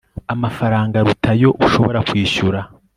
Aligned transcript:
amafaranga 0.33 0.93
aruta 0.97 1.29
ayo 1.35 1.49
ushobora 1.65 1.99
kwishyura 2.07 2.59